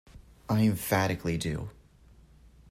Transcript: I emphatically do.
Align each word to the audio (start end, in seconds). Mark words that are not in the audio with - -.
I 0.49 0.63
emphatically 0.65 1.37
do. 1.37 1.69